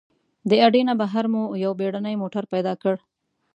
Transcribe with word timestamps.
د 0.49 0.51
اډې 0.65 0.81
نه 0.89 0.93
بهر 1.01 1.25
مو 1.33 1.43
یو 1.63 1.71
بېړنی 1.79 2.15
موټر 2.21 2.43
پیدا 2.53 2.73
کړ. 2.81 2.95